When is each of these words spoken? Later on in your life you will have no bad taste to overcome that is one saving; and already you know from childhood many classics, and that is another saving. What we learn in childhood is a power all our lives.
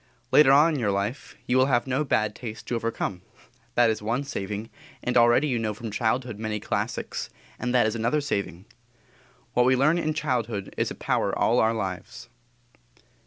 Later 0.31 0.51
on 0.51 0.73
in 0.73 0.79
your 0.79 0.89
life 0.89 1.35
you 1.45 1.57
will 1.57 1.67
have 1.67 1.85
no 1.85 2.03
bad 2.03 2.33
taste 2.33 2.65
to 2.65 2.75
overcome 2.75 3.21
that 3.75 3.91
is 3.91 4.01
one 4.01 4.23
saving; 4.23 4.71
and 5.03 5.15
already 5.15 5.47
you 5.47 5.59
know 5.59 5.75
from 5.75 5.91
childhood 5.91 6.39
many 6.39 6.59
classics, 6.59 7.29
and 7.59 7.71
that 7.75 7.85
is 7.85 7.93
another 7.93 8.19
saving. 8.19 8.65
What 9.53 9.67
we 9.67 9.75
learn 9.75 9.99
in 9.99 10.15
childhood 10.15 10.73
is 10.75 10.89
a 10.89 10.95
power 10.95 11.37
all 11.37 11.59
our 11.59 11.75
lives. 11.75 12.29